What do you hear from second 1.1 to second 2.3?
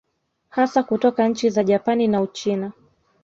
nchi za Japani na